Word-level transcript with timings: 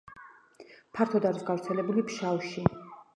ფართოდ 0.99 1.27
არის 1.31 1.45
გავრცელებული 1.51 2.05
ფშავში. 2.09 2.65